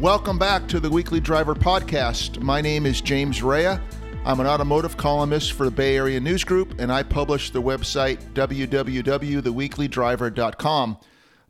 [0.00, 2.40] Welcome back to the Weekly Driver Podcast.
[2.40, 3.78] My name is James Raia.
[4.24, 8.16] I'm an automotive columnist for the Bay Area News Group, and I publish the website
[8.32, 10.96] www.theweeklydriver.com.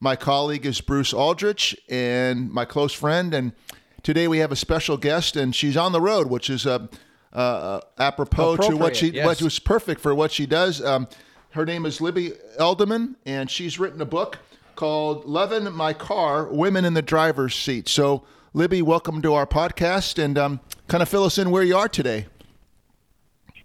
[0.01, 3.33] My colleague is Bruce Aldrich, and my close friend.
[3.33, 3.53] And
[4.03, 6.89] today we have a special guest, and she's on the road, which is uh,
[7.33, 9.25] uh, apropos to what she, yes.
[9.25, 10.83] what was perfect for what she does.
[10.83, 11.07] Um,
[11.51, 14.39] her name is Libby Edelman, and she's written a book
[14.75, 20.21] called "Lovin' My Car: Women in the Driver's Seat." So, Libby, welcome to our podcast,
[20.21, 20.59] and um,
[20.89, 22.27] kind of fill us in where you are today.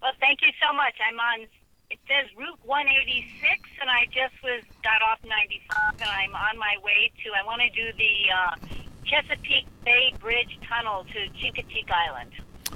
[0.00, 0.94] Well, thank you so much.
[1.04, 1.46] I'm on.
[1.90, 6.76] It says Route 186, and I just was got off 95, and I'm on my
[6.84, 7.30] way to.
[7.32, 12.30] I want to do the uh, Chesapeake Bay Bridge Tunnel to Chincoteague Island.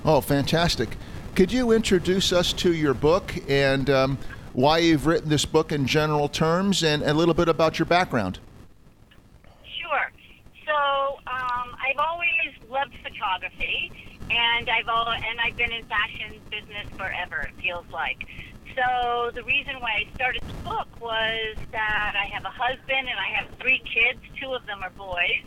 [0.05, 0.89] Oh, fantastic!
[1.37, 4.19] Could you introduce us to your book and um,
[4.53, 8.41] why you've written this book in general terms, and a little bit about your background?
[9.79, 10.11] Sure.
[10.67, 13.91] So um, I've always loved photography,
[14.31, 17.51] and I've al- and I've been in fashion business forever.
[17.51, 18.23] It feels like.
[18.79, 23.19] So the reason why I started the book was that I have a husband and
[23.19, 24.23] I have three kids.
[24.39, 25.47] Two of them are boys,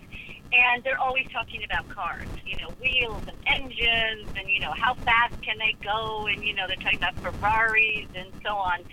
[0.51, 2.29] and they're always talking about cars.
[2.43, 6.53] You know, wheels and engines, and you know how fast can they go, and you
[6.53, 8.83] know they're talking about Ferraris and so on.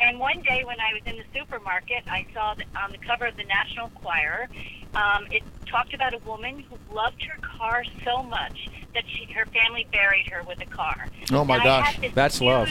[0.00, 3.26] And one day when I was in the supermarket, I saw that on the cover
[3.26, 4.48] of the National Enquirer,
[4.94, 9.44] um, it talked about a woman who loved her car so much that she, her
[9.46, 11.08] family buried her with a car.
[11.32, 12.00] Oh, my And gosh.
[12.14, 12.68] That's love.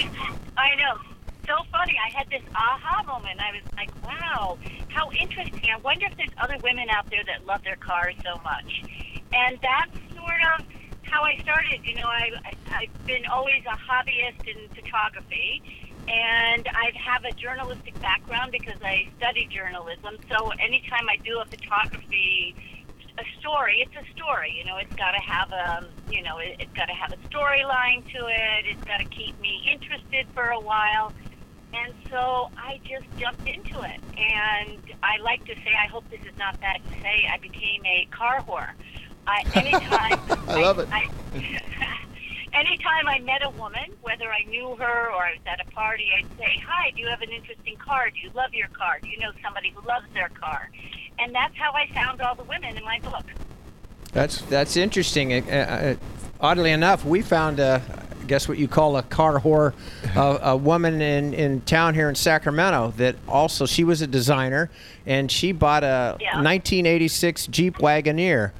[0.58, 1.00] I know.
[1.45, 1.95] So funny.
[2.03, 3.39] I had this aha moment.
[3.39, 4.58] I was like, wow,
[4.89, 5.69] how interesting.
[5.73, 8.84] I wonder if there's other women out there that love their cars so much.
[9.34, 10.66] And that's sort of
[11.03, 11.86] how I started.
[11.86, 15.62] You know, I, I, I've been always a hobbyist in photography.
[16.08, 20.17] And I have a journalistic background because I studied journalism.
[20.30, 22.55] So anytime I do a photography
[23.17, 24.53] a story, it's a story.
[24.58, 27.17] You know, it's got to have a, you know, it, it's got to have a
[27.28, 28.66] storyline to it.
[28.66, 31.12] It's got to keep me interested for a while.
[31.73, 34.00] And so I just jumped into it.
[34.17, 37.85] And I like to say, I hope this is not bad to say, I became
[37.85, 38.69] a car whore.
[39.25, 40.88] I, anytime I love it.
[40.91, 41.09] I,
[42.53, 46.09] anytime I met a woman, whether I knew her or I was at a party,
[46.18, 48.09] I'd say, "Hi, do you have an interesting car?
[48.09, 49.00] Do you love your car?
[49.02, 50.69] Do you know somebody who loves their car?"
[51.19, 53.25] And that's how I found all the women in my book.
[54.13, 55.34] That's that's interesting.
[55.34, 55.96] Uh, uh,
[56.40, 57.81] oddly enough, we found I
[58.28, 59.74] guess what you call a car whore,
[60.16, 64.69] uh, a woman in, in town here in Sacramento that also she was a designer
[65.06, 66.41] and she bought a Yeah.
[66.41, 68.52] 1986 Jeep Wagoneer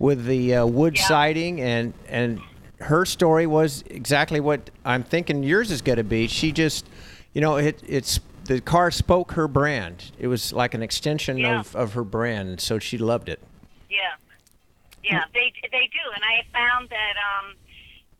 [0.00, 1.04] with the uh, wood Yeah.
[1.06, 2.40] siding and and
[2.82, 6.26] her story was exactly what I'm thinking yours is going to be.
[6.26, 6.86] She just,
[7.32, 10.10] you know, it it's the car spoke her brand.
[10.18, 11.60] It was like an extension Yeah.
[11.60, 13.40] of, of her brand, so she loved it.
[13.88, 14.14] Yeah,
[15.04, 17.54] yeah, they they do, and I found that um,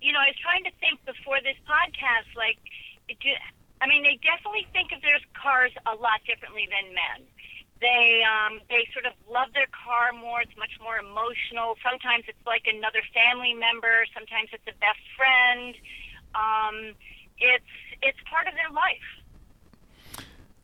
[0.00, 2.58] you know, I was trying to think before this podcast, like,
[3.08, 3.30] do,
[3.80, 7.26] I mean, they definitely think of their cars a lot differently than men.
[7.82, 10.40] They um, they sort of love their car more.
[10.40, 11.74] It's much more emotional.
[11.82, 14.06] Sometimes it's like another family member.
[14.14, 15.74] Sometimes it's a best friend.
[16.38, 16.94] Um,
[17.42, 19.08] it's it's part of their life.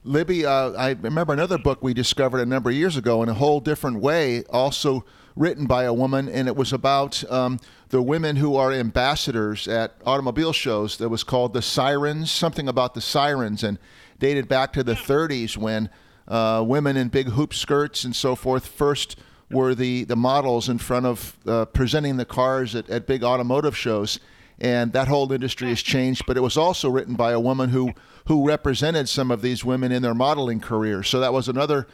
[0.04, 3.34] Libby, uh, I remember another book we discovered a number of years ago in a
[3.34, 7.58] whole different way, also written by a woman, and it was about um,
[7.88, 10.98] the women who are ambassadors at automobile shows.
[10.98, 13.76] That was called The Sirens, something about the sirens, and
[14.20, 15.90] dated back to the 30s when
[16.28, 19.16] uh, women in big hoop skirts and so forth first
[19.50, 23.76] were the, the models in front of uh, presenting the cars at, at big automotive
[23.76, 24.20] shows
[24.60, 26.26] and that whole industry has changed.
[26.26, 27.92] But it was also written by a woman who
[28.26, 31.08] who represented some of these women in their modeling careers.
[31.08, 31.86] So that was another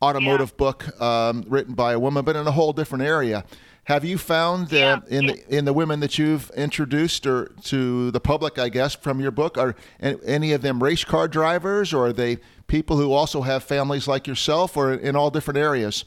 [0.00, 3.44] automotive book um, written by a woman, but in a whole different area.
[3.84, 5.18] Have you found that Yeah.
[5.18, 9.18] in the in the women that you've introduced or to the public, I guess, from
[9.20, 12.36] your book, are any of them race car drivers, or are they
[12.68, 16.04] people who also have families like yourself, or in all different areas?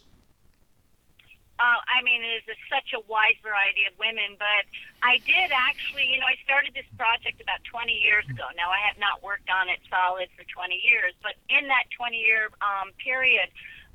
[1.59, 4.63] Uh, I mean, it is such a wide variety of women, but
[5.03, 8.43] I did actually, you know, I started this project about 20 years ago.
[8.55, 12.17] Now, I have not worked on it solid for 20 years, but in that 20
[12.17, 13.47] year um, period,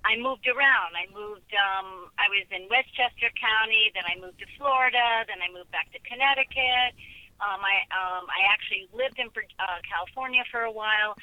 [0.05, 0.97] I moved around.
[0.97, 5.53] I moved, um, I was in Westchester County, then I moved to Florida, then I
[5.53, 6.97] moved back to Connecticut.
[7.41, 11.17] Um, I, um, I actually lived in uh, California for a while.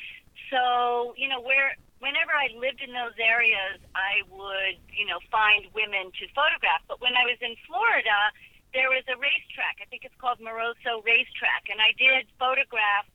[0.50, 5.66] So, you know, where whenever I lived in those areas, I would, you know, find
[5.74, 6.86] women to photograph.
[6.88, 8.34] But when I was in Florida,
[8.74, 9.82] there was a racetrack.
[9.82, 13.10] I think it's called Moroso Racetrack, and I did photograph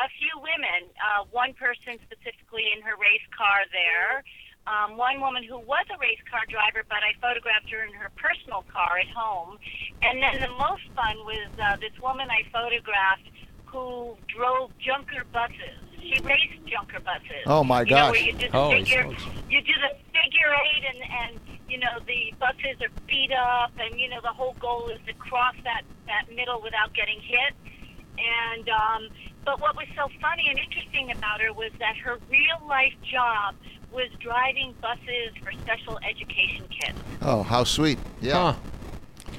[0.00, 0.88] a few women.
[0.96, 4.24] Uh, one person specifically in her race car there.
[4.66, 8.10] Um, one woman who was a race car driver, but I photographed her in her
[8.16, 9.58] personal car at home.
[10.02, 13.26] And then the most fun was uh, this woman I photographed
[13.66, 15.78] who drove junker buses.
[16.00, 17.42] She raced junker buses.
[17.46, 18.12] Oh, my you Know, gosh.
[18.12, 19.24] where you do the Holy figure, smokes.
[19.48, 21.00] you do the figure eight, and
[21.38, 24.98] and you know the buses are beat up, and you know the whole goal is
[25.06, 27.54] to cross that that middle without getting hit.
[28.18, 29.08] And um,
[29.44, 33.54] but what was so funny and interesting about her was that her real life job
[33.92, 36.98] was driving buses for special education kids.
[37.20, 37.98] Oh, how sweet.
[38.20, 38.52] Yeah.
[38.52, 38.54] Huh.
[39.26, 39.30] So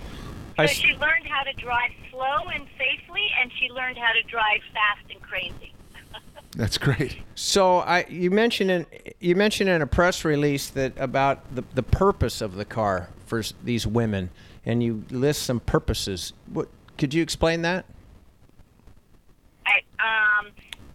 [0.59, 4.21] I s- she learned how to drive slow and safely, and she learned how to
[4.29, 5.73] drive fast and crazy.
[6.55, 7.17] That's great.
[7.33, 8.85] So I, you mentioned in
[9.19, 13.41] you mentioned in a press release that about the, the purpose of the car for
[13.63, 14.29] these women,
[14.63, 16.33] and you list some purposes.
[16.51, 16.67] What
[16.99, 17.85] could you explain that?
[19.65, 19.79] I,
[20.39, 20.51] um,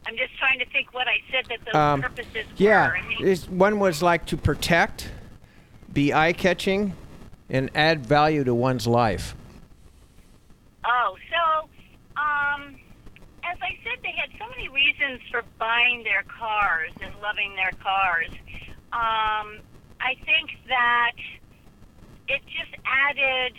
[0.08, 2.96] I'm just trying to think what I said that those Um, purposes Yeah, were.
[2.96, 5.12] I Is- one was like to protect,
[5.92, 6.94] be eye catching,
[7.50, 9.34] and add value to one's life.
[10.86, 11.68] Oh, so,
[12.16, 12.80] um,
[13.44, 17.72] as I said, they had so many reasons for buying their cars and loving their
[17.72, 18.30] cars.
[18.92, 19.60] Um,
[20.00, 21.12] I think that
[22.28, 23.58] it just added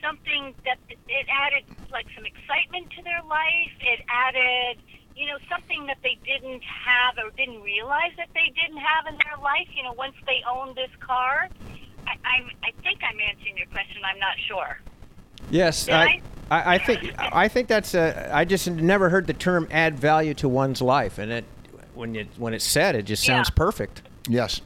[0.00, 0.78] something that
[1.08, 3.72] it added like some excitement to their life.
[3.80, 4.78] It added,
[5.18, 9.18] you know, something that they didn't have or didn't realize that they didn't have in
[9.24, 9.68] their life.
[9.74, 11.48] You know, once they owned this car.
[12.06, 14.00] I, I'm, I think I'm answering your question.
[14.04, 14.80] I'm not sure.
[15.50, 18.30] Yes, Did I, I, I think I think that's a.
[18.32, 21.44] I just never heard the term add value to one's life, and it
[21.94, 23.56] when you when it's said, it just sounds Yeah.
[23.56, 24.02] perfect.
[24.28, 24.60] Yes.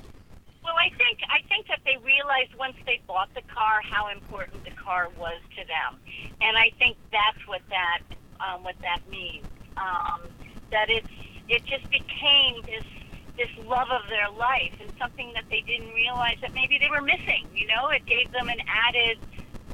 [0.63, 4.65] Well, I think I think that they realized once they bought the car how important
[4.65, 5.99] the car was to them,
[6.41, 8.01] and I think that's what that
[8.41, 9.47] um, what that means.
[9.77, 10.21] Um,
[10.73, 11.09] that it's
[11.49, 12.85] it just became this
[13.39, 17.01] this love of their life and something that they didn't realize that maybe they were
[17.05, 17.49] missing.
[17.55, 19.17] You know, it gave them an added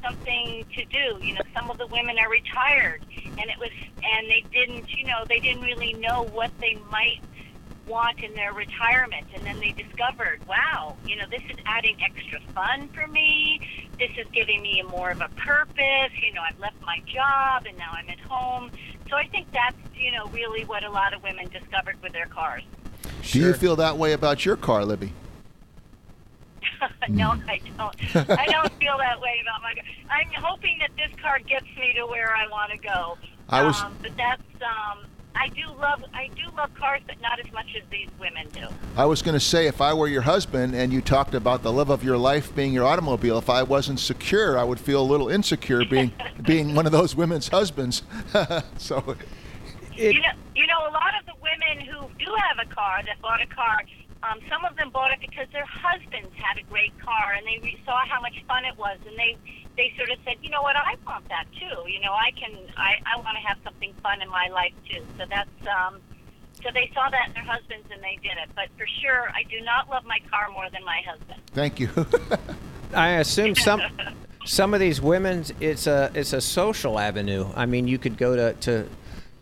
[0.05, 1.19] something to do.
[1.19, 3.03] You know, some of the women are retired,
[3.39, 3.71] and it was
[4.03, 4.87] and they didn't.
[4.99, 7.23] You know, they didn't really know what they might
[7.87, 12.39] want in their retirement and then they discovered wow you know this is adding extra
[12.53, 13.59] fun for me
[13.99, 17.77] this is giving me more of a purpose you know i've left my job and
[17.77, 18.69] now i'm at home
[19.09, 22.27] so i think that's you know really what a lot of women discovered with their
[22.27, 22.63] cars.
[23.31, 25.11] Do you feel that way about your car, Libby?
[27.09, 28.15] no i don't.
[28.29, 29.83] I don't feel that way about my car.
[30.09, 33.17] I'm hoping that this car gets me to where i want to go.
[33.49, 37.39] I was- um, but that's um I do love I do love cars, but not
[37.39, 38.67] as much as these women do.
[38.97, 41.71] I was going to say, if I were your husband and you talked about the
[41.71, 45.03] love of your life being your automobile, if I wasn't secure, I would feel a
[45.09, 46.11] little insecure being
[46.43, 48.03] being one of those women's husbands.
[48.77, 49.15] so,
[49.95, 52.99] It- you know, you know, a lot of the women who do have a car
[53.05, 53.79] that bought a car,
[54.23, 57.59] um, some of them bought it because their husbands had a great car and they
[57.63, 59.37] re- saw how much fun it was, and they
[59.79, 61.89] they sort of said, you know what, I want that too.
[61.89, 65.01] You know, I can, I I want to have something fun in my life too.
[65.17, 65.99] So that's um,
[66.61, 68.49] so they saw that in their husbands and they did it.
[68.55, 71.39] But for sure, I do not love my car more than my husband.
[71.53, 71.89] thank you.
[72.93, 73.81] I assume some
[74.43, 77.47] some of these women it's a it's a social avenue.
[77.55, 78.89] I mean, you could go to, to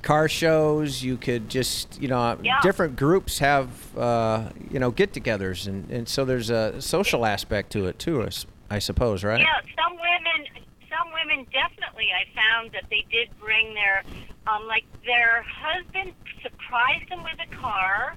[0.04, 1.01] car shows.
[1.01, 2.60] You could just you know Yeah.
[2.62, 7.88] different groups have uh, you know get-togethers, and, and so there's a social aspect to
[7.88, 8.21] it too.
[8.69, 9.40] I suppose, right?
[9.40, 10.47] Yeah, some women,
[10.92, 12.12] some women definitely.
[12.12, 14.04] I found that they did bring their,
[14.47, 18.16] um, like their husband surprised them with a car,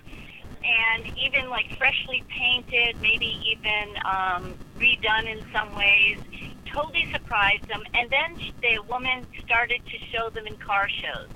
[0.62, 4.42] and even like freshly painted, maybe even um,
[4.78, 6.19] redone in some ways.
[6.75, 11.30] Totally surprised them, and then the woman started to show them in car shows.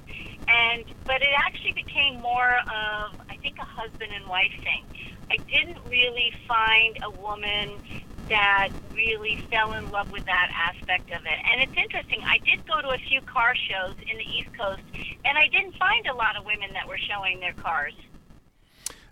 [0.47, 4.85] And but it actually became more of I think a husband and wife thing.
[5.31, 7.81] I didn't really find a woman
[8.29, 11.39] that really fell in love with that aspect of it.
[11.53, 12.21] And it's interesting.
[12.25, 14.81] I did go to a few car shows in the East Coast,
[15.25, 17.95] and I didn't find a lot of women that were showing their cars.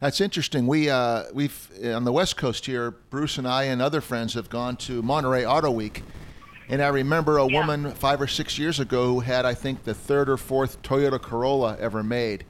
[0.01, 0.67] That's interesting.
[0.67, 2.91] We uh, we've on the West Coast here.
[2.91, 6.03] Bruce and I and other friends have gone to Monterey Auto Week,
[6.69, 7.61] and I remember a Yeah.
[7.61, 11.23] woman five or six years ago who had I think the third or fourth Toyota
[11.23, 12.45] Corolla ever made,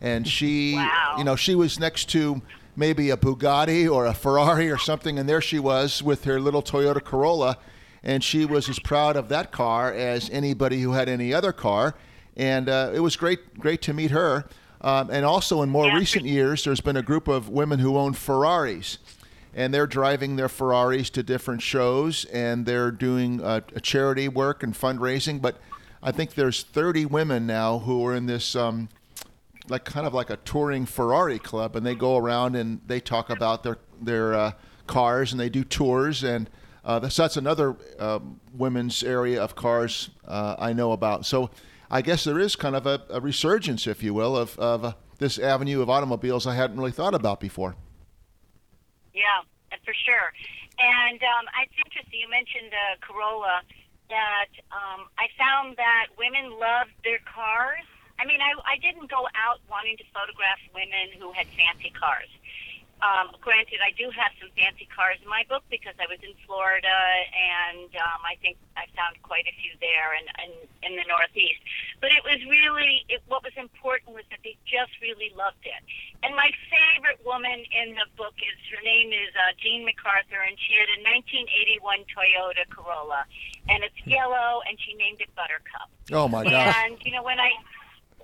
[0.00, 1.16] and she, Wow.
[1.18, 2.40] you know, she was next to
[2.76, 6.62] maybe a Bugatti or a Ferrari or something, and there she was with her little
[6.62, 7.58] Toyota Corolla,
[8.02, 11.94] and she was as proud of that car as anybody who had any other car,
[12.36, 14.44] and uh, it was great great to meet her.
[14.80, 15.94] Um, and also in more Yeah.
[15.96, 18.98] recent years, there's been a group of women who own Ferraris,
[19.54, 24.74] and they're driving their Ferraris to different shows, and they're doing uh, charity work and
[24.74, 25.40] fundraising.
[25.40, 25.60] But
[26.02, 28.88] I think there's 30 women now who are in this, um,
[29.68, 33.30] like kind of like a touring Ferrari club, and they go around and they talk
[33.30, 34.52] about their their uh,
[34.86, 36.50] cars and they do tours and
[36.84, 41.24] uh, that's, that's another um, women's area of cars uh, I know about.
[41.24, 41.50] So
[41.90, 44.92] I guess there is kind of a, a resurgence, if you will, of, of uh,
[45.18, 47.76] this avenue of automobiles I hadn't really thought about before.
[49.14, 49.42] Yeah,
[49.84, 50.32] for sure.
[50.78, 52.18] And um, it's interesting.
[52.20, 53.62] You mentioned uh, Corolla.
[54.10, 57.86] That um, I found that women love their cars.
[58.18, 62.30] I mean, I, I didn't go out wanting to photograph women who had fancy cars.
[63.02, 66.38] Um, granted, I do have some fancy cars in my book because I was in
[66.46, 66.86] Florida,
[67.34, 70.52] and um, I think I found quite a few there and in,
[70.86, 71.58] in, the Northeast.
[71.98, 75.82] But it was really it, what was important was that they just really loved it.
[76.22, 80.54] And my favorite woman in the book is her name is uh, Jean MacArthur, and
[80.62, 83.26] she had a 1981 Toyota Corolla,
[83.66, 85.90] and it's yellow, and she named it Buttercup.
[86.14, 86.70] Oh my gosh!
[86.86, 87.50] And you know when I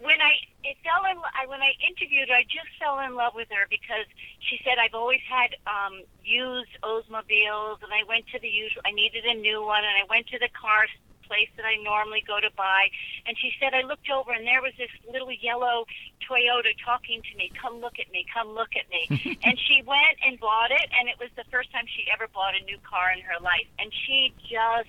[0.01, 3.35] when I it fell in I, when I interviewed her, I just fell in love
[3.35, 4.07] with her because
[4.41, 8.83] she said I've always had um, used Oldsmobiles, and I went to the usual.
[8.87, 10.87] I needed a new one, and I went to the car
[11.29, 12.89] place that I normally go to buy,
[13.29, 15.85] and she said I looked over, and there was this little yellow
[16.25, 17.53] Toyota talking to me.
[17.53, 18.25] Come look at me.
[18.33, 19.39] Come look at me.
[19.45, 22.57] and she went and bought it, and it was the first time she ever bought
[22.57, 24.89] a new car in her life, and she just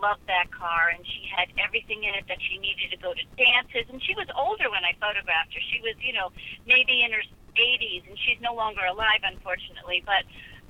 [0.00, 3.24] loved that car, and she had everything in it that she needed to go to
[3.36, 3.90] dances.
[3.90, 5.60] And she was older when I photographed her.
[5.60, 6.30] She was, you know,
[6.66, 7.22] maybe in her
[7.56, 10.02] 80s, and she's no longer alive, unfortunately.
[10.04, 10.24] But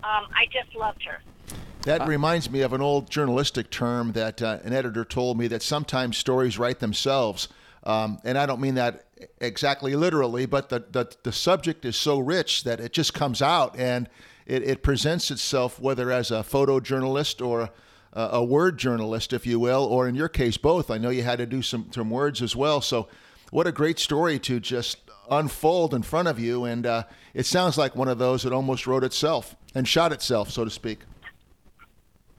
[0.07, 1.21] um, I just loved her.
[1.83, 5.63] That reminds me of an old journalistic term that uh, an editor told me that
[5.63, 7.49] sometimes stories write themselves.
[7.85, 9.07] Um, and I don't mean that
[9.41, 13.79] exactly literally, but the, the, the subject is so rich that it just comes out
[13.79, 14.09] and
[14.47, 17.71] it, it presents itself, whether as a photojournalist or
[18.13, 20.91] uh, a word journalist, if you will, or in your case, both.
[20.91, 22.81] I know you had to do some, some words as well.
[22.81, 23.09] So,
[23.51, 24.99] what a great story to just
[25.31, 26.65] unfold in front of you.
[26.65, 30.51] And uh, it sounds like one of those that almost wrote itself and shot itself,
[30.51, 31.01] so to speak.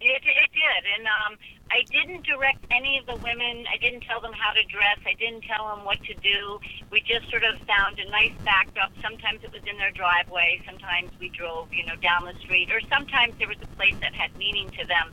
[0.01, 0.83] It, it did.
[0.97, 1.37] And um,
[1.71, 3.65] I didn't direct any of the women.
[3.71, 4.97] I didn't tell them how to dress.
[5.05, 6.59] I didn't tell them what to do.
[6.91, 8.91] We just sort of found a nice backdrop.
[9.01, 10.61] Sometimes it was in their driveway.
[10.65, 12.71] Sometimes we drove, you know, down the street.
[12.71, 15.11] Or sometimes there was a place that had meaning to them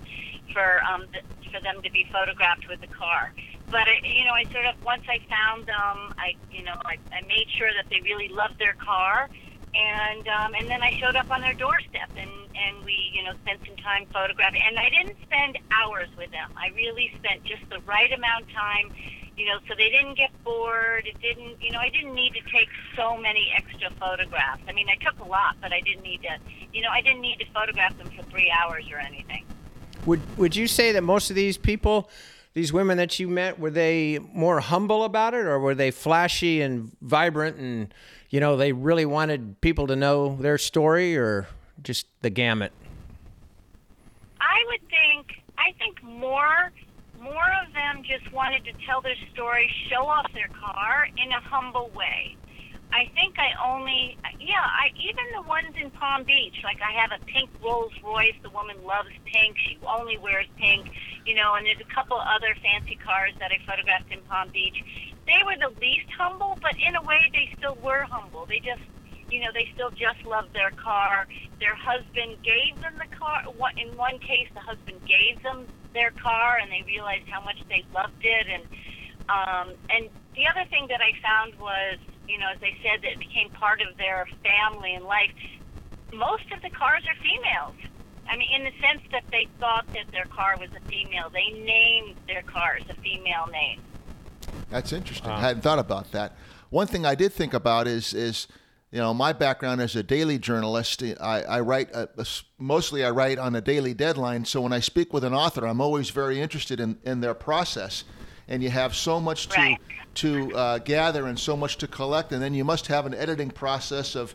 [0.53, 3.33] for um, the, for them to be photographed with the car.
[3.71, 6.99] But I, you know, I sort of once I found them, I you know, I,
[7.13, 9.29] I made sure that they really loved their car,
[9.75, 13.33] and um, and then I showed up on their doorstep, and and we you know
[13.43, 14.63] spent some time photographing.
[14.67, 16.51] And I didn't spend hours with them.
[16.57, 18.91] I really spent just the right amount of time.
[19.37, 21.05] You know, so they didn't get bored.
[21.05, 24.63] It didn't, you know, I didn't need to take so many extra photographs.
[24.67, 26.39] I mean, I took a lot, but I didn't need to,
[26.73, 29.45] you know, I didn't need to photograph them for three hours or anything.
[30.07, 32.09] Would Would you say that most of these people,
[32.55, 36.63] these women that you met, were they more humble about it, or were they flashy
[36.63, 37.93] and vibrant, and
[38.31, 41.49] you know they really wanted people to know their story, or
[41.83, 42.73] just the gamut?
[44.41, 45.43] I would think.
[45.59, 46.73] I think more.
[47.21, 51.41] More of them just wanted to tell their story, show off their car in a
[51.41, 52.37] humble way.
[52.93, 57.11] I think I only, yeah, I even the ones in Palm Beach, like I have
[57.13, 58.37] a pink Rolls Royce.
[58.43, 59.57] The woman loves pink.
[59.59, 60.89] She only wears pink,
[61.27, 61.55] you know.
[61.55, 64.79] And there's a couple other fancy cars that I photographed in Palm Beach.
[65.27, 68.47] They were the least humble, but in a way, they still were humble.
[68.49, 68.83] They just,
[69.29, 71.27] you know, they still just loved their car.
[71.61, 73.43] Their husband gave them the car.
[73.77, 77.85] In one case, the husband gave them their car, and they realized how much they
[77.93, 78.47] loved it.
[78.49, 78.65] And
[79.29, 83.13] um, and the other thing that I found was you know, as they said, that
[83.13, 85.31] it became part of their family and life.
[86.13, 87.75] Most of the cars are females.
[88.29, 91.57] I mean, in the sense that they thought that their car was a female, they
[91.61, 93.81] named their cars a female name.
[94.71, 95.31] That's interesting.
[95.31, 95.37] Wow.
[95.37, 96.37] I hadn't thought about that.
[96.71, 98.49] One thing I did think about is is
[98.91, 101.03] you know my background as a daily journalist.
[101.21, 102.27] I, I write uh, uh, a, a,
[102.59, 104.45] mostly I write on a daily deadline.
[104.45, 108.05] So when I speak with an author, I'm always very interested in in their process
[108.49, 109.79] and you have so much to right.
[110.15, 113.51] to uh, gather and so much to collect, and then you must have an editing
[113.51, 114.35] process of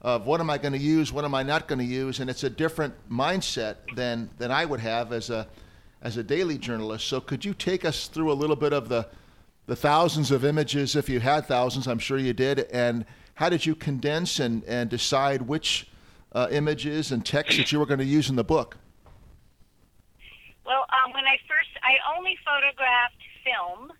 [0.00, 2.28] of what am I going to use, what am I not going to use, and
[2.28, 5.46] it's a different mindset than than I would have as a
[6.02, 7.06] as a daily journalist.
[7.06, 9.06] So could you take us through a little bit of the
[9.66, 13.64] the thousands of images, if you had thousands, I'm sure you did, and how did
[13.64, 15.88] you condense and, and decide which
[16.32, 18.76] uh, images and text that you were going to use in the book?
[20.66, 23.92] Well, um, when I first, I only photographed film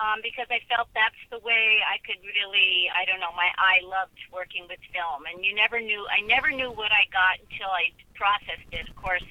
[0.00, 3.84] um, because I felt that's the way I could really, I don't know, my eye
[3.84, 5.28] loved working with film.
[5.28, 8.88] And you never knew, I never knew what I got until I processed it.
[8.88, 9.24] Of course,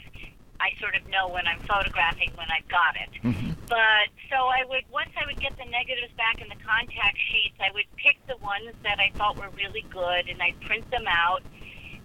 [0.62, 3.12] I sort of know when I'm photographing when I've got it.
[3.24, 3.65] Mm-hmm.
[3.65, 7.58] But so I would, once I would get the negatives back in the contact sheets,
[7.62, 11.06] I would pick the ones that I thought were really good and I'd print them
[11.08, 11.41] out.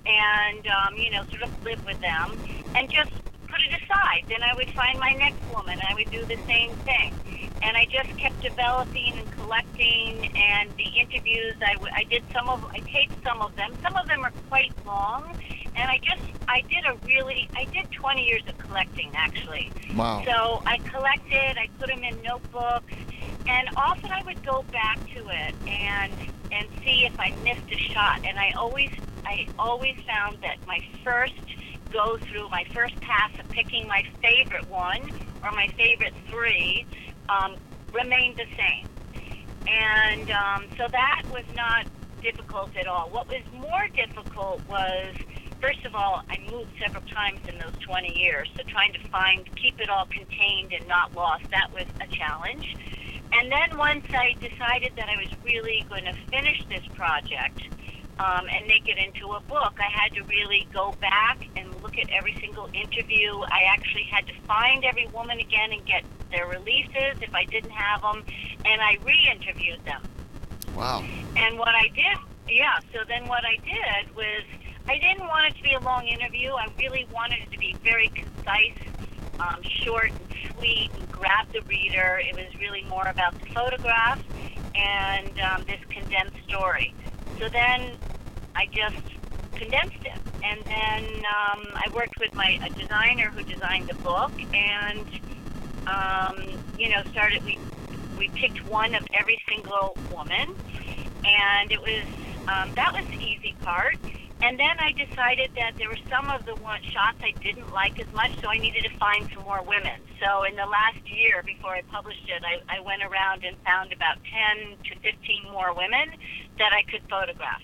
[0.07, 2.39] and um, you know, sort of live with them,
[2.75, 3.11] and just
[3.55, 4.27] put it aside.
[4.27, 5.79] Then I would find my next woman.
[5.79, 7.23] I would do the same thing,
[7.63, 10.27] and I just kept developing and collecting.
[10.35, 13.79] And the interviews, I, w- I did some of, I taped some of them.
[13.87, 15.31] Some of them are quite long,
[15.79, 19.71] and I just, I did a really, I did 20 years of collecting actually.
[19.95, 20.27] Wow.
[20.27, 22.97] So I collected, I put them in notebooks,
[23.47, 26.19] and often I would go back to it and
[26.55, 28.23] and see if I missed a shot.
[28.23, 28.93] And I always,
[29.27, 31.35] I always found that my first
[31.95, 35.01] go through, my first pass of picking my favorite one
[35.43, 36.85] or my favorite three,
[37.29, 37.55] um,
[37.93, 38.89] remained the same.
[39.67, 41.87] And um, so that was not
[42.21, 43.09] difficult at all.
[43.11, 45.15] What was more difficult was,
[45.61, 49.49] first of all, I moved several times in those 20 years, so trying to find,
[49.55, 52.77] keep it all contained and not lost, that was a challenge.
[53.33, 57.63] And then once I decided that I was really going to finish this project
[58.19, 61.99] um, and make it into a book, I had to really go back and look
[61.99, 63.41] at every single interview.
[63.41, 67.71] I actually had to find every woman again and get their releases if I didn't
[67.71, 68.25] have them,
[68.65, 70.03] and I re-interviewed them.
[70.77, 71.05] Wow.
[71.37, 72.17] And what I did,
[72.49, 74.43] yeah, so then what I did was
[74.87, 76.53] I didn't want it to be a long interview.
[76.53, 78.77] I really wanted it to be very concise,
[79.41, 82.21] um, short and sweet, and grab the reader.
[82.23, 84.21] It was really more about the photograph
[84.75, 86.95] and um, this condensed story.
[87.39, 87.99] So then
[88.57, 89.03] I just
[89.57, 90.21] condensed it.
[90.45, 95.09] And then um, I worked with my a designer who designed the book, and
[95.89, 96.37] um,
[96.77, 97.57] you know, started we
[98.17, 100.47] we picked one of every single woman,
[101.25, 102.07] and it was
[102.49, 103.97] um, that was the easy part.
[104.45, 107.99] And then I decided that there were some of the one shots I didn't like
[107.99, 109.99] as much, so I needed to find some more women.
[110.23, 113.91] So in the last year before I published it, I, I went around and found
[113.95, 114.19] about
[114.59, 116.11] 10 to 15 more women
[116.59, 117.63] that I could photograph.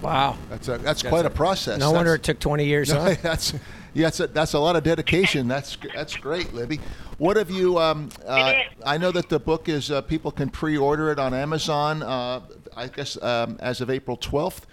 [0.00, 0.38] Wow.
[0.48, 1.78] That's a, that's quite a process.
[1.78, 2.90] No wonder it took 20 years.
[2.90, 3.14] No, huh?
[3.22, 3.52] that's
[3.92, 5.46] yeah, that's a, that's a lot of dedication.
[5.46, 6.80] That's that's great, Libby.
[7.18, 7.78] What have you?
[7.78, 8.52] Um, uh,
[8.84, 12.02] I know that the book is uh, people can pre-order it on Amazon.
[12.02, 12.40] Uh,
[12.76, 14.66] I guess um, as of April twelfth.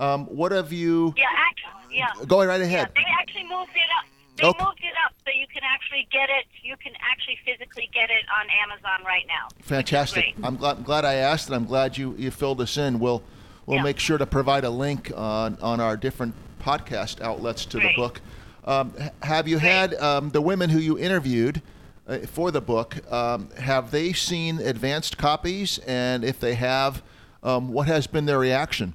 [0.00, 1.14] Um, what have you?
[1.16, 2.08] Yeah, actually, yeah.
[2.26, 2.88] Go right ahead.
[2.96, 4.04] Yeah, they actually moved it up.
[4.36, 4.64] They Okay.
[4.64, 6.46] moved it up so you can actually get it.
[6.62, 9.48] You can actually physically get it on Amazon right now.
[9.60, 10.34] Fantastic.
[10.42, 12.98] I'm glad, I'm glad I asked, and I'm glad you, you filled us in.
[12.98, 13.22] We'll
[13.66, 13.82] we'll Yeah.
[13.82, 18.22] make sure to provide a link on on our different podcast outlets to the book.
[18.64, 21.60] Um, have you had um, the women who you interviewed
[22.08, 22.96] uh, for the book?
[23.12, 25.78] Um, have they seen advanced copies?
[25.86, 27.02] And if they have,
[27.42, 28.94] um, what has been their reaction?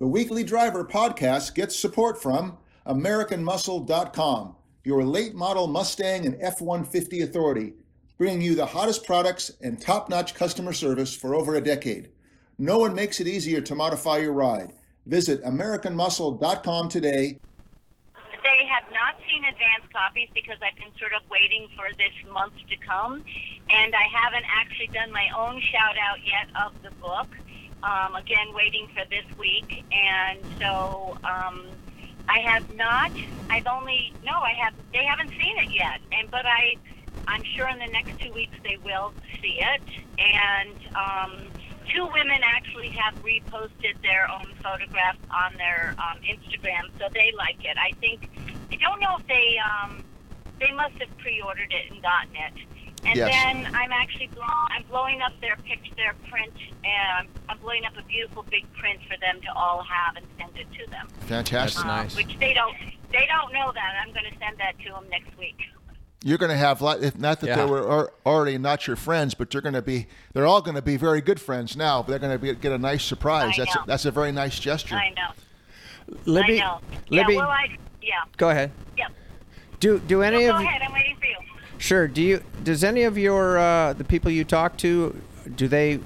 [0.00, 7.20] The Weekly Driver podcast gets support from AmericanMuscle.com, your late model Mustang and F 150
[7.20, 7.74] authority,
[8.18, 12.08] bringing you the hottest products and top notch customer service for over a decade.
[12.58, 14.72] No one makes it easier to modify your ride.
[15.06, 17.38] Visit AmericanMuscle.com today.
[18.42, 22.54] They have not seen advance copies because I've been sort of waiting for this month
[22.68, 23.22] to come,
[23.70, 27.28] and I haven't actually done my own shout out yet of the book.
[27.84, 31.76] Um, again, waiting for this week, and so um,
[32.32, 33.12] I have not.
[33.52, 34.74] I've only no, I have.
[34.96, 36.80] They haven't seen it yet, and but I,
[37.28, 39.84] I'm sure in the next two weeks they will see it,
[40.18, 40.78] and.
[40.96, 41.52] Um,
[41.88, 47.60] Two women actually have reposted their own photographs on their um, Instagram, so they like
[47.64, 47.76] it.
[47.80, 48.28] I think
[48.72, 50.04] I don't know if they um,
[50.60, 52.56] they must have pre-ordered it and gotten it.
[53.06, 53.30] And Yes.
[53.30, 56.52] then I'm actually blow, I'm blowing up their pic, their print,
[56.84, 60.56] and I'm blowing up a beautiful big print for them to all have and send
[60.56, 61.08] it to them.
[61.20, 61.84] Fantastic.
[61.84, 62.16] That's nice.
[62.16, 62.74] Um, which they don't
[63.12, 63.94] they don't know that.
[64.04, 65.56] I'm going to send that to them next week.
[66.24, 67.56] You're going to have, lot- if not that Yeah.
[67.56, 70.82] they were already not your friends, but you're going to be, they're all going to
[70.82, 73.52] be very good friends now, but they're going to be, get a nice surprise.
[73.58, 74.96] I That's a, that's a very nice gesture.
[74.96, 75.28] I know.
[76.24, 76.80] Libby, I know.
[77.10, 77.38] Libby, yeah.
[77.38, 78.14] Well, I yeah.
[78.36, 78.72] go ahead.
[78.96, 79.08] Yeah.
[79.80, 80.82] Do do any Go of ahead.
[80.82, 81.36] I'm waiting for you.
[81.84, 82.08] Sure.
[82.08, 82.42] Do you?
[82.62, 85.20] Does any of your uh, the people you talk to,
[85.54, 86.00] do they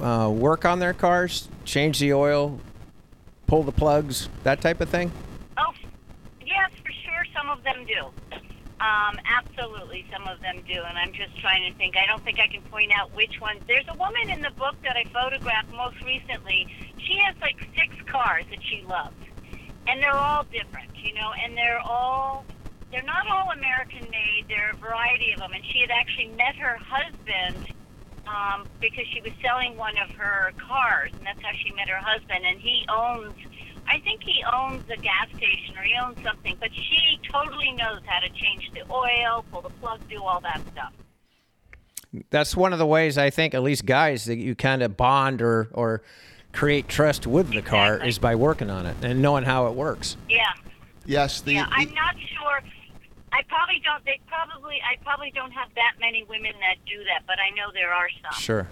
[0.00, 2.58] uh, work on their cars, change the oil,
[3.46, 5.12] pull the plugs, that type of thing?
[5.58, 5.74] Oh,
[6.40, 7.26] yes, for sure.
[7.36, 8.06] Some of them do.
[8.80, 10.80] Um, absolutely, some of them do.
[10.82, 11.94] And I'm just trying to think.
[11.98, 13.60] I don't think I can point out which ones.
[13.66, 16.66] There's a woman in the book that I photographed most recently.
[16.96, 19.16] She has like six cars that she loves,
[19.86, 21.30] and they're all different, you know.
[21.44, 22.46] And they're all.
[22.90, 24.46] They're not all American made.
[24.48, 25.52] There are a variety of them.
[25.52, 27.72] And she had actually met her husband
[28.26, 31.98] um, because she was selling one of her cars, and that's how she met her
[32.00, 32.44] husband.
[32.46, 33.34] And he owns,
[33.86, 38.00] I think he owns a gas station or he owns something, but she totally knows
[38.06, 40.92] how to change the oil, pull the plug, do all that stuff.
[42.30, 45.42] That's one of the ways I think, at least guys, that you kind of bond
[45.42, 46.02] or or
[46.54, 50.16] create trust with the car is by working on it and knowing how it works.
[50.28, 50.44] Yeah.
[51.04, 52.62] Yes, the, yeah, the- I'm not sure.
[53.32, 54.04] I probably don't.
[54.04, 54.76] They probably.
[54.82, 58.08] I probably don't have that many women that do that, but I know there are
[58.22, 58.40] some.
[58.40, 58.68] Sure.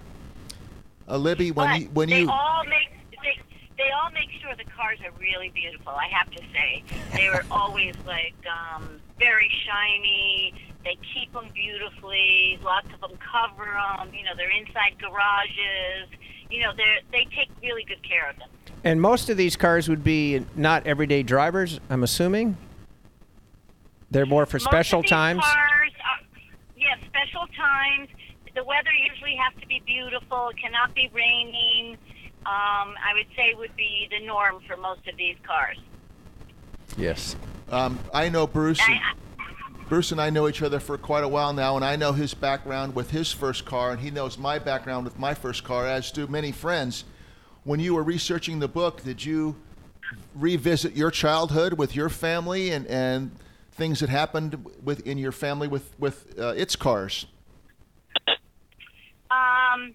[1.09, 2.91] uh, Libby, when but you when they you all make
[3.23, 3.39] they,
[3.77, 5.93] they all make sure the cars are really beautiful.
[5.93, 6.83] I have to say,
[7.15, 10.55] they were always like um, very shiny.
[10.85, 12.59] They keep them beautifully.
[12.63, 14.15] Lots of them cover them.
[14.15, 16.09] You know, they're inside garages.
[16.51, 18.49] You know, they they take really good care of them.
[18.85, 22.57] And most of these cars would be not everyday drivers, I'm assuming.
[24.11, 25.41] They're more for Most special of these times.
[25.41, 26.41] Cars are,
[26.77, 28.09] yeah, special times.
[28.55, 30.49] The weather usually has to be beautiful.
[30.51, 31.99] It cannot be raining.
[32.47, 35.77] Um, I would say would be the norm for most of these cars.
[36.97, 37.37] Yes.
[37.71, 38.81] um, I know Bruce.
[38.89, 39.01] And-
[39.89, 42.35] Bruce and I know each other for quite a while now, and I know his
[42.35, 46.11] background with his first car, and he knows my background with my first car, as
[46.11, 47.05] do many friends.
[47.63, 49.55] When you were researching the book, did you
[50.35, 53.31] revisit your childhood with your family and, and
[53.77, 57.27] things that happened with in your family with with uh, its cars?
[59.31, 59.95] Um,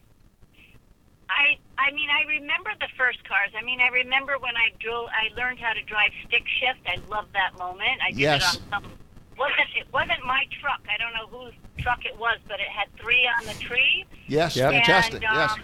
[1.30, 3.50] I I mean I remember the first cars.
[3.58, 5.08] I mean I remember when I drove.
[5.10, 6.82] I learned how to drive stick shift.
[6.88, 7.98] I loved that moment.
[8.06, 8.56] I did Yes.
[8.56, 8.92] it on some.
[9.38, 10.82] wasn't It wasn't my truck.
[10.88, 14.06] I don't know whose truck it was, but it had three on the tree.
[14.28, 14.72] Yes, Yep.
[14.72, 15.24] fantastic.
[15.24, 15.60] And, yes, um,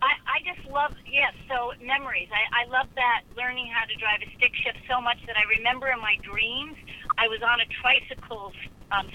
[0.00, 2.28] I, I just love, yes, so memories.
[2.32, 5.42] I, I love that learning how to drive a stick shift so much that I
[5.58, 6.76] remember in my dreams
[7.18, 8.52] I was on a tricycle
[8.92, 9.08] um,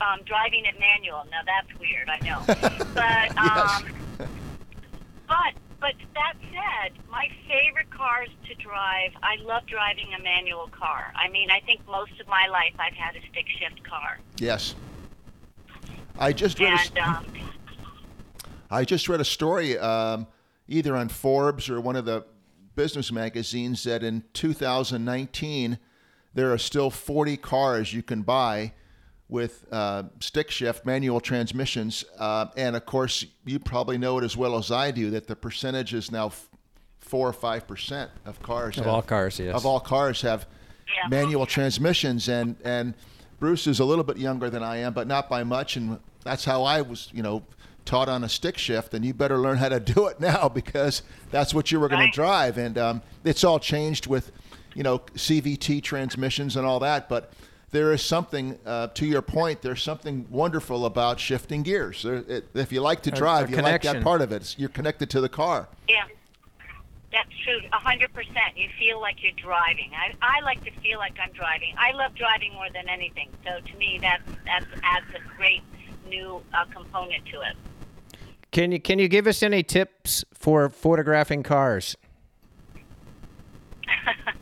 [0.00, 1.24] um, driving it manual.
[1.30, 2.42] Now that's weird, I know.
[2.94, 4.28] but, um,
[5.26, 11.12] but, but that said, my favorite cars to drive, I love driving a manual car.
[11.16, 14.18] I mean, I think most of my life I've had a stick shift car.
[14.38, 14.74] yes.
[16.18, 16.72] I just read.
[16.72, 17.26] a And, um,
[18.70, 20.26] I just read a story, um,
[20.66, 22.24] either on Forbes or one of the
[22.74, 25.78] business magazines, that in 2019
[26.36, 28.72] there are still 40 cars you can buy
[29.28, 32.04] with uh, stick shift manual transmissions.
[32.18, 35.34] Uh, and of course, you probably know it as well as I do that the
[35.34, 36.48] percentage is now f-
[37.00, 39.56] four or five percent of cars Of have- all cars, yes.
[39.56, 40.46] of all cars have
[40.86, 41.08] Yeah.
[41.08, 42.94] manual transmissions and and
[43.40, 46.44] Bruce is a little bit younger than I am but not by much and that's
[46.44, 47.42] how I was you know
[47.84, 51.02] taught on a stick shift and you better learn how to do it now because
[51.32, 52.12] that's what you were going Right.
[52.12, 54.30] to drive and um, it's all changed with
[54.76, 57.32] you know CVT transmissions and all that but
[57.70, 62.48] there is something uh, to your point there's something wonderful about shifting gears there, it,
[62.54, 65.20] if you like to drive you like that part of it It's- you're connected to
[65.20, 66.04] the car Yeah,
[67.10, 67.60] that's true.
[67.72, 68.56] Hundred percent.
[68.56, 69.92] You feel like you're driving.
[69.94, 71.72] I, I like to feel like I'm driving.
[71.78, 73.30] I love driving more than anything.
[73.44, 75.62] So to me, that that adds a great
[76.08, 77.56] new uh, component to it.
[78.50, 81.96] Can you can you give us any tips for photographing cars?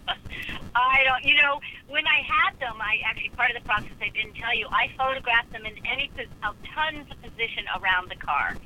[0.75, 1.25] I don't.
[1.25, 4.55] You know, when I had them, I actually part of the process I didn't tell
[4.55, 4.67] you.
[4.73, 6.11] I photographed them in any
[6.43, 8.57] uh, tons of position around the car,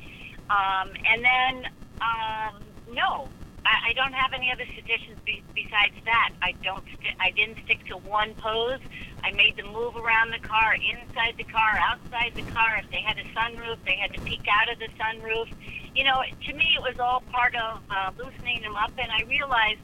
[0.48, 1.54] um, and then
[2.00, 2.54] um,
[2.92, 3.28] no,
[3.66, 6.30] I, I don't have any other suggestions be, besides that.
[6.40, 6.84] I don't.
[6.96, 8.80] St- I didn't stick to one pose.
[9.24, 12.80] I made them move around the car, inside the car, outside the car.
[12.80, 15.48] If they had a sunroof, they had to peek out of the sunroof.
[15.94, 19.28] You know, to me, it was all part of uh, loosening them up, and I
[19.28, 19.80] realized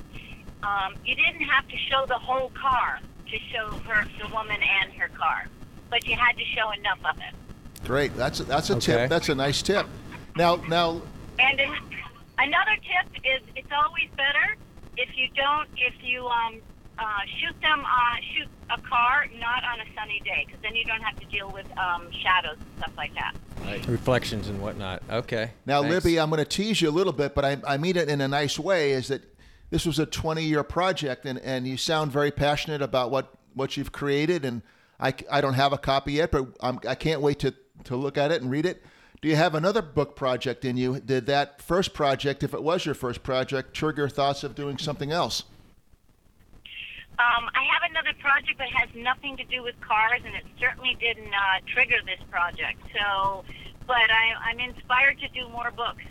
[0.64, 3.00] um, you didn't have to show the whole car
[3.30, 5.46] to show her, the woman and her car,
[5.90, 7.34] but you had to show enough of it.
[7.84, 8.86] great that's a, that's a Okay.
[8.96, 9.86] tip that's a nice tip
[10.36, 11.02] now now
[11.38, 11.72] And an
[12.38, 14.56] another tip is it's always better
[14.96, 16.60] if you don't if you um,
[16.98, 17.04] uh,
[17.38, 21.02] shoot them uh, shoot a car not on a sunny day because then you don't
[21.02, 23.34] have to deal with um, shadows and stuff like that.
[23.62, 23.86] Right.
[23.86, 25.02] Reflections and whatnot.
[25.10, 25.50] Okay.
[25.66, 26.04] Now, thanks.
[26.04, 28.20] Libby, I'm going to tease you a little bit, but I, I mean it in
[28.20, 28.92] a nice way.
[28.92, 29.22] Is that
[29.70, 33.76] this was a 20 year project, and, and you sound very passionate about what, what
[33.76, 34.44] you've created.
[34.44, 34.62] And
[35.00, 38.16] I, I don't have a copy yet, but I'm, I can't wait to, to look
[38.16, 38.82] at it and read it.
[39.22, 41.00] Do you have another book project in you?
[41.00, 45.12] Did that first project, if it was your first project, trigger thoughts of doing something
[45.12, 45.44] else?
[47.18, 50.96] Um, I have another project that has nothing to do with cars, and it certainly
[51.00, 52.82] didn't uh, trigger this project.
[52.92, 53.44] So,
[53.86, 56.02] but I, I'm inspired to do more books.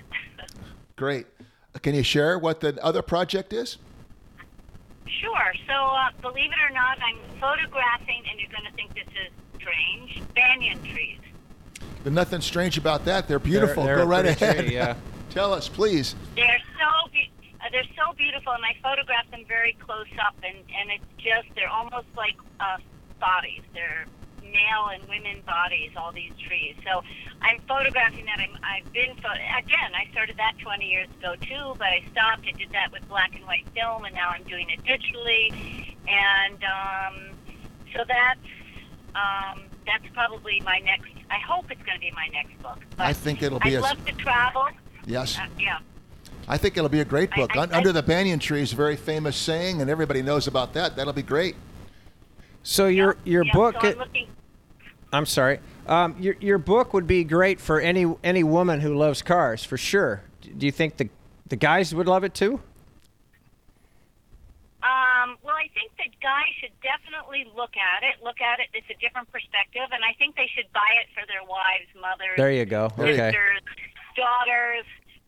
[0.95, 1.27] Great.
[1.81, 3.77] Can you share what the other project is?
[5.07, 5.53] Sure.
[5.67, 9.31] So, uh, believe it or not, I'm photographing, and you're going to think this is
[9.59, 11.19] strange, banyan trees.
[12.03, 13.27] There's nothing strange about that.
[13.27, 13.83] They're beautiful.
[13.83, 14.65] they're Go right ahead.
[14.65, 14.95] tree, yeah.
[15.29, 16.15] Tell us, please.
[16.35, 20.55] They're so be- uh, they're so beautiful, and I photographed them very close up, and
[20.55, 22.77] and it's just they're almost like uh,
[23.19, 23.61] bodies.
[23.73, 24.05] They're
[24.53, 26.75] male and women bodies, all these trees.
[26.85, 27.01] So
[27.41, 28.39] I'm photographing that.
[28.39, 29.91] I'm, I've been pho- again.
[29.95, 32.45] I started that 20 years ago too, but I stopped.
[32.47, 35.95] I did that with black and white film, and now I'm doing it digitally.
[36.07, 37.35] And um,
[37.93, 38.39] so that's
[39.15, 41.11] um, that's probably my next.
[41.29, 42.79] I hope it's going to be my next book.
[42.97, 44.67] But I think it'll be I a- love to travel.
[45.05, 45.37] Yes.
[45.37, 45.79] Uh, yeah.
[46.47, 47.55] I think it'll be a great book.
[47.55, 50.73] I- I- Under the Banyan Tree is a very famous saying, and everybody knows about
[50.73, 50.95] that.
[50.95, 51.55] That'll be great.
[52.63, 53.75] So your your yeah, book.
[53.81, 54.27] So I'm looking.
[55.13, 55.59] I'm sorry.
[55.87, 59.77] Um, your your book would be great for any any woman who loves cars, for
[59.77, 60.23] sure.
[60.57, 61.07] Do you think the
[61.47, 62.59] the guys would love it too?
[64.83, 68.21] Um, well, I think that guys should definitely look at it.
[68.23, 68.67] Look at it.
[68.73, 72.35] It's a different perspective, and I think they should buy it for their wives, mothers,
[72.35, 72.91] There you go.
[72.97, 73.31] You Okay.
[73.31, 73.61] sisters,
[74.17, 74.83] daughters,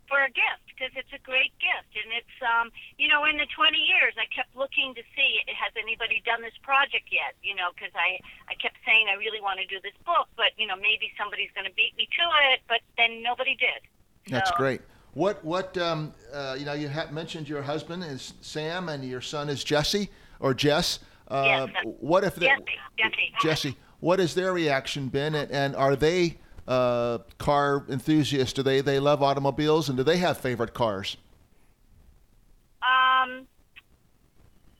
[0.07, 1.91] for a gift because it's a great gift.
[1.97, 5.73] And it's, um, you know, in the 20 years, I kept looking to see has
[5.77, 7.35] anybody done this project yet?
[7.41, 10.53] You know, because I I kept saying I really want to do this book, but
[10.57, 12.61] you know, maybe somebody's going to beat me to it.
[12.67, 13.81] But then nobody did.
[14.27, 14.81] That's great.
[15.13, 16.73] What what um, uh, you know?
[16.73, 20.99] You ha- mentioned your husband is Sam, and your son is Jesse or Jess.
[21.27, 21.85] Uh, Yes.
[21.99, 22.63] What if they, Jesse,
[22.97, 23.33] Jesse.
[23.41, 23.77] Jesse?
[23.99, 26.37] What has their reaction been, and, and are they
[26.67, 28.53] uh, car enthusiasts?
[28.53, 31.17] Do they they love automobiles, and do they have favorite cars?
[32.81, 33.47] Um,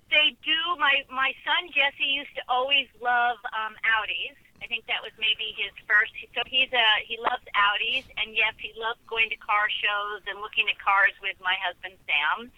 [0.10, 0.60] they do.
[0.80, 4.36] My my son Jesse used to always love um, Audis.
[4.64, 6.14] I think that was maybe his first.
[6.34, 10.42] So he's a he loves Audis, and yes, he loves going to car shows and
[10.42, 12.50] looking at cars with my husband Sam.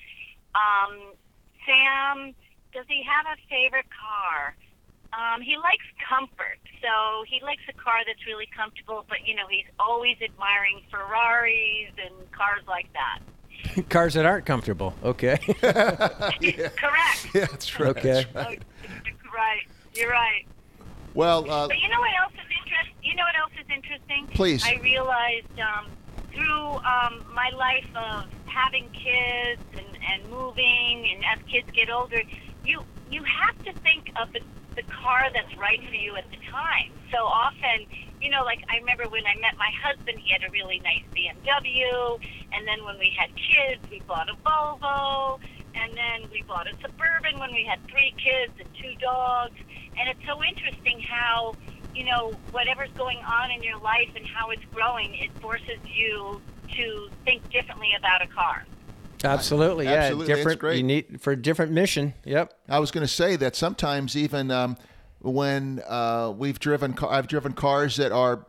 [0.56, 1.13] Um,
[1.66, 2.34] Sam,
[2.74, 4.56] does he have a favorite car?
[5.13, 9.06] Um, he likes comfort, so he likes a car that's really comfortable.
[9.08, 13.20] But you know, he's always admiring Ferraris and cars like that.
[13.89, 14.93] Cars that aren't comfortable.
[15.04, 15.38] Okay.
[15.62, 17.28] Correct.
[17.34, 17.89] Yeah, that's right.
[17.89, 18.13] Okay.
[18.13, 18.62] that's right.
[18.62, 19.62] Oh, right.
[19.96, 20.46] You're right.
[21.13, 22.96] Well, uh, But you know what else is interesting?
[23.04, 24.28] You know what else is interesting?
[24.36, 24.63] Please.
[24.63, 25.88] I realized um,
[26.32, 32.22] through um, my life of having kids and, and moving, and as kids get older,
[32.63, 34.41] you you have to think of the
[34.78, 36.94] the car that's right for you at the time.
[37.10, 37.90] So often,
[38.22, 41.04] you know, like I remember when I met my husband, he had a really nice
[41.18, 42.22] BMW,
[42.54, 45.42] and then when we had kids, we bought a Volvo,
[45.74, 49.58] and then we bought a Suburban when we had three kids and two dogs.
[49.98, 51.58] And it's so interesting how,
[51.98, 56.42] you know, whatever's going on in your life and how it's growing, it forces you
[56.78, 56.86] to
[57.26, 58.62] think differently about a car.
[59.23, 59.86] Absolutely.
[59.86, 59.93] Yeah.
[59.93, 60.60] Absolutely, Different.
[60.60, 60.77] great.
[60.77, 62.13] You need for a different mission.
[62.25, 62.53] Yep.
[62.69, 64.77] I was going to say that sometimes even um,
[65.19, 68.45] when uh, we've driven, I've driven cars that are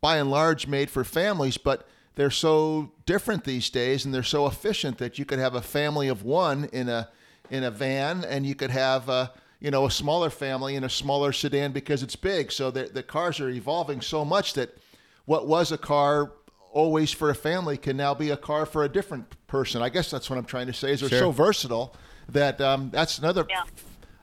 [0.00, 4.46] by and large made for families, but they're so different these days and they're so
[4.46, 7.08] efficient that you could have a family of one in a
[7.50, 9.28] in a van, and you could have uh,
[9.60, 12.52] you know a smaller family in a smaller sedan because it's big.
[12.52, 14.76] So the the cars are evolving so much that
[15.24, 16.32] what was a car
[16.74, 19.80] always for a family can now be a car for a different person.
[19.80, 20.90] I guess that's what I'm trying to say.
[20.90, 21.18] Is they're Sure.
[21.20, 21.94] so versatile
[22.28, 23.62] that um, that's another Yeah.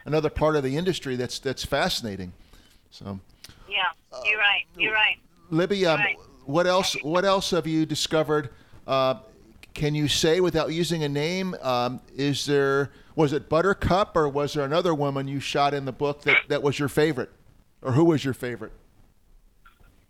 [0.05, 2.33] another part of the industry that's that's fascinating.
[2.91, 3.19] So,
[3.69, 3.77] Yeah,
[4.25, 4.65] you're right.
[4.77, 5.17] You're right.
[5.49, 6.17] Libby, um, Right.
[6.45, 6.93] what else?
[7.01, 8.49] What else have you discovered?
[8.85, 9.15] Uh,
[9.73, 11.55] can you say without using a name?
[11.61, 15.91] Um, is there was it Buttercup or was there another woman you shot in the
[15.93, 17.29] book that, that was your favorite,
[17.81, 18.73] or who was your favorite?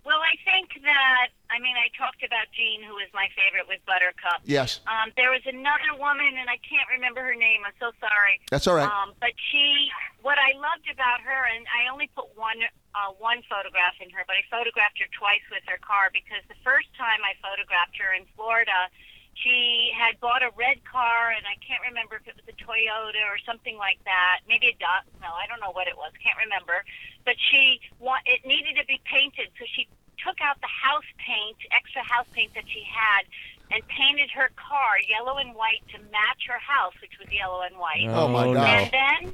[0.03, 3.83] Well, I think that I mean I talked about Jean, who was my favorite with
[3.85, 4.39] Buttercup.
[4.47, 7.61] Yes, Um, there was another woman, and I can't remember her name.
[7.67, 8.39] I'm so sorry.
[8.49, 8.87] that's all right.
[8.87, 9.91] Um, but she,
[10.23, 12.57] what I loved about her, and I only put one
[12.95, 16.59] uh, one photograph in her, but I photographed her twice with her car because the
[16.63, 18.91] first time I photographed her in Florida,
[19.39, 23.23] she had bought a red car, and I can't remember if it was a Toyota
[23.31, 24.43] or something like that.
[24.47, 25.07] Maybe a Dot.
[25.23, 26.11] No, I don't know what it was.
[26.19, 26.83] Can't remember.
[27.23, 29.87] But she want it needed to be painted, so she
[30.19, 33.23] took out the house paint, extra house paint that she had,
[33.71, 37.77] and painted her car yellow and white to match her house, which was yellow and
[37.77, 38.07] white.
[38.09, 38.53] Oh, my.
[38.53, 38.67] God.
[38.67, 39.33] And then,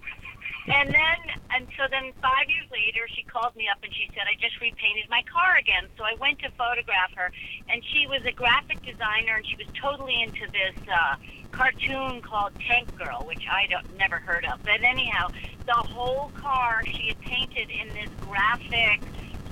[0.68, 1.20] and then,
[1.56, 4.60] and so then five years later, she called me up and she said, I just
[4.62, 5.88] repainted my car again.
[5.98, 7.32] So I went to photograph her,
[7.70, 11.16] and she was a graphic designer, and she was totally into this uh,
[11.52, 14.62] cartoon called Tank Girl, which I don't never heard of.
[14.64, 15.30] But anyhow,
[15.66, 19.02] the whole car she had painted in this graphic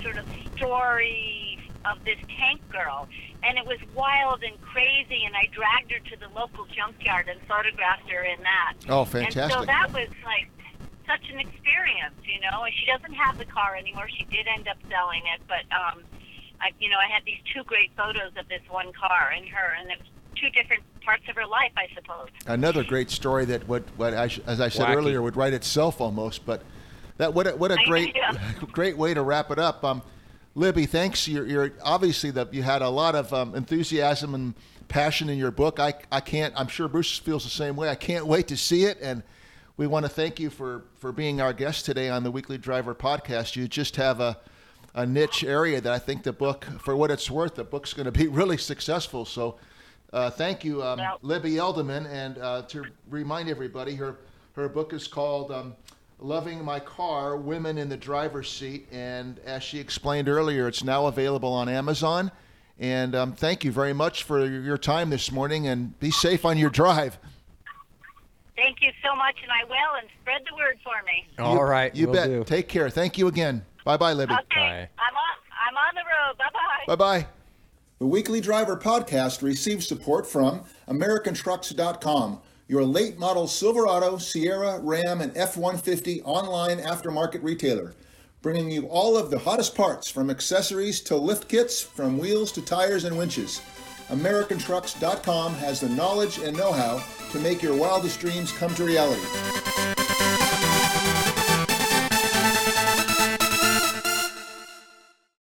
[0.06, 3.08] sort of story of this tank girl
[3.44, 7.42] and it was wild and crazy and I dragged her to the local junkyard and
[7.48, 8.74] photographed her in that.
[8.88, 9.42] Oh, fantastic.
[9.42, 10.50] And so that was like
[11.08, 12.64] such an experience, you know.
[12.64, 14.08] And she doesn't have the car anymore.
[14.10, 16.02] She did end up selling it, but um,
[16.62, 19.76] I, you know, I had these two great photos of this one car and her,
[19.80, 22.30] and it was two different parts of her life, I suppose.
[22.48, 24.96] Another great story that would, what I, as I said Wacky.
[24.96, 26.46] earlier, would write itself almost.
[26.46, 26.64] But
[27.18, 28.16] that what a, what a great
[28.72, 29.84] great way to wrap it up.
[29.84, 30.02] Um,
[30.54, 31.28] Libby, thanks.
[31.28, 34.54] You're, you're obviously that you had a lot of um, enthusiasm and
[34.88, 35.80] passion in your book.
[35.80, 36.54] I I can't.
[36.58, 37.90] I'm sure Bruce feels the same way.
[37.90, 39.24] I can't wait to see it, and
[39.78, 42.96] we want to thank you for for being our guest today on the Weekly Driver
[42.96, 43.56] podcast.
[43.56, 44.38] You just have a
[44.94, 48.06] a niche area that I think the book, for what it's worth, the book's going
[48.06, 49.26] to be really successful.
[49.26, 49.58] So.
[50.14, 52.08] Uh, thank you, um, Libby Edelman.
[52.10, 54.16] And uh, to remind everybody, her
[54.54, 55.76] her book is called um,
[56.20, 61.08] "Lovin' My Car: Women in the Driver's Seat." And as she explained earlier, it's now
[61.08, 62.32] available on Amazon.
[62.78, 65.68] And um, thank you very much for your time this morning.
[65.68, 67.18] And be safe on your drive.
[68.56, 71.28] Thank you so much, and I will, and spread the word for me.
[71.40, 72.28] All right, you will bet.
[72.28, 72.44] do.
[72.46, 72.90] Take care.
[72.90, 73.66] Thank you again.
[73.84, 74.34] Bye, bye, Libby.
[74.34, 74.90] Okay, Bye.
[74.98, 75.36] I'm on.
[75.68, 76.38] I'm on the road.
[76.38, 76.96] Bye bye.
[76.96, 77.28] Bye bye.
[78.00, 85.36] The Weekly Driver podcast receives support from AmericanTrucks.com, your late model Silverado, Sierra, Ram, and
[85.38, 87.94] F 150 online aftermarket retailer,
[88.42, 92.62] bringing you all of the hottest parts from accessories to lift kits, from wheels to
[92.62, 93.62] tires and winches.
[94.10, 100.05] AmericanTrucks.com has the knowledge and know how to make your wildest dreams come to reality.